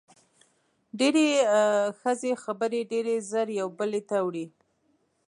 ډېری 0.99 1.29
ښځې 1.99 2.31
خبرې 2.43 2.81
ډېرې 2.91 3.15
زر 3.31 3.47
یوې 3.59 3.73
بلې 3.77 4.01
ته 4.09 4.17
وړي. 4.25 4.45